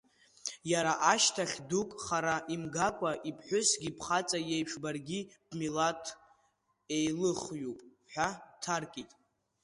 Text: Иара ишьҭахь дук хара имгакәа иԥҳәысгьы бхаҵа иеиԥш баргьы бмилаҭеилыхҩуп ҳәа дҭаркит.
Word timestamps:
Иара 0.71 0.93
ишьҭахь 1.15 1.57
дук 1.69 1.89
хара 2.03 2.35
имгакәа 2.53 3.11
иԥҳәысгьы 3.29 3.89
бхаҵа 3.97 4.39
иеиԥш 4.43 4.73
баргьы 4.83 5.19
бмилаҭеилыхҩуп 5.49 7.79
ҳәа 8.11 8.27
дҭаркит. 8.51 9.11